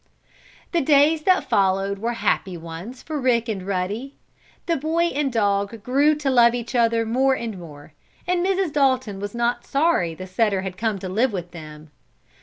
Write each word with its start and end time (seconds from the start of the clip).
The 0.71 0.81
days 0.81 1.21
that 1.25 1.43
followed 1.47 1.99
were 1.99 2.13
happy 2.13 2.57
ones 2.57 3.03
for 3.03 3.21
Rick 3.21 3.47
and 3.47 3.61
Ruddy. 3.67 4.15
The 4.65 4.75
boy 4.75 5.03
and 5.09 5.31
dog 5.31 5.83
grew 5.83 6.15
to 6.15 6.31
love 6.31 6.55
each 6.55 6.73
other 6.73 7.05
more 7.05 7.35
and 7.35 7.59
more, 7.59 7.93
and 8.25 8.43
Mrs. 8.43 8.73
Dalton 8.73 9.19
was 9.19 9.35
not 9.35 9.63
sorry 9.63 10.15
the 10.15 10.25
setter 10.25 10.63
had 10.63 10.75
come 10.75 10.97
to 10.97 11.07
live 11.07 11.31
with 11.31 11.51
them. 11.51 11.91